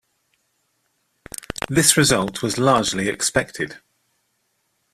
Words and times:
This 1.69 1.95
result 1.95 2.41
was 2.41 2.57
largely 2.57 3.07
expected. 3.07 3.81